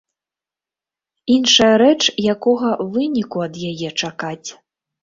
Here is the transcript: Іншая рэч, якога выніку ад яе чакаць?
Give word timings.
Іншая 1.35 1.69
рэч, 1.83 1.99
якога 2.35 2.75
выніку 2.97 3.37
ад 3.49 3.65
яе 3.71 3.89
чакаць? 4.01 4.49